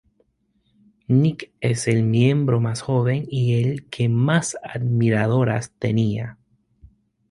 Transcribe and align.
Nick 1.09 1.53
es 1.61 1.87
el 1.87 2.01
miembro 2.01 2.59
más 2.59 2.81
joven 2.81 3.27
y 3.29 3.61
el 3.63 3.85
que 3.87 4.09
más 4.09 4.57
admiradoras 4.63 5.73
tenía. 5.77 6.39